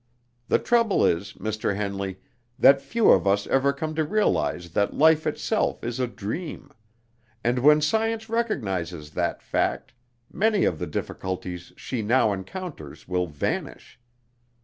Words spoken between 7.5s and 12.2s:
when science recognizes that fact, many of the difficulties she